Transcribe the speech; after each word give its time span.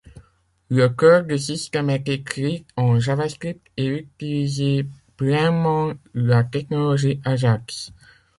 Le 0.71 0.87
cœur 0.89 1.25
du 1.25 1.37
système 1.37 1.91
est 1.91 2.09
écrit 2.09 2.65
en 2.75 2.99
JavaScript 2.99 3.61
et 3.77 3.85
utilise 3.85 4.83
pleinement 5.15 5.93
la 6.15 6.43
technologie 6.43 7.21
Ajax. 7.23 7.93